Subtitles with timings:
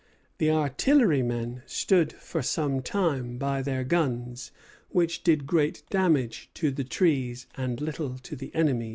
[0.39, 4.51] The artillerymen stood for some time by their guns,
[4.89, 8.89] which did great damage to the trees and little to the enemy.